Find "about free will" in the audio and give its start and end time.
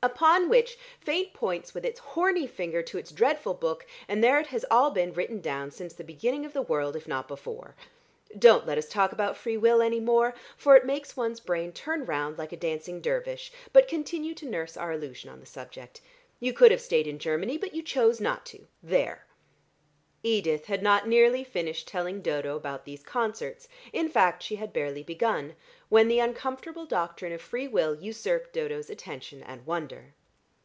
9.10-9.82